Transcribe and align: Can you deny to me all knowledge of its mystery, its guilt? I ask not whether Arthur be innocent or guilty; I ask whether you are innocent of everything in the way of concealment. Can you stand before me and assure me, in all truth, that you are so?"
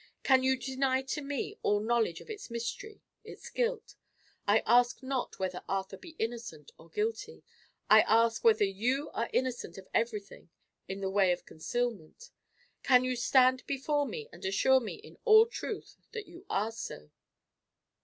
Can 0.23 0.41
you 0.41 0.57
deny 0.57 1.03
to 1.03 1.21
me 1.21 1.59
all 1.61 1.79
knowledge 1.79 2.21
of 2.21 2.29
its 2.31 2.49
mystery, 2.49 3.03
its 3.23 3.51
guilt? 3.51 3.93
I 4.47 4.63
ask 4.65 5.03
not 5.03 5.37
whether 5.37 5.63
Arthur 5.69 5.95
be 5.97 6.15
innocent 6.17 6.71
or 6.79 6.89
guilty; 6.89 7.43
I 7.87 8.01
ask 8.07 8.43
whether 8.43 8.63
you 8.63 9.11
are 9.11 9.29
innocent 9.31 9.77
of 9.77 9.87
everything 9.93 10.49
in 10.87 11.01
the 11.01 11.09
way 11.11 11.31
of 11.31 11.45
concealment. 11.45 12.31
Can 12.81 13.03
you 13.03 13.15
stand 13.15 13.63
before 13.67 14.07
me 14.07 14.27
and 14.33 14.43
assure 14.43 14.79
me, 14.79 14.95
in 14.95 15.19
all 15.23 15.45
truth, 15.45 15.97
that 16.13 16.25
you 16.25 16.47
are 16.49 16.71
so?" 16.71 17.11